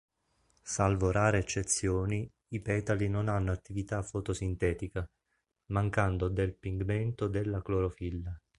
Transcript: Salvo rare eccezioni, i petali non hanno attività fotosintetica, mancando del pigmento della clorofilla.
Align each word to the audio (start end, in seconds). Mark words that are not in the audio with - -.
Salvo 0.63 1.11
rare 1.11 1.37
eccezioni, 1.37 2.27
i 2.47 2.59
petali 2.59 3.07
non 3.07 3.27
hanno 3.27 3.51
attività 3.51 4.01
fotosintetica, 4.01 5.07
mancando 5.67 6.27
del 6.27 6.55
pigmento 6.55 7.27
della 7.27 7.61
clorofilla. 7.61 8.35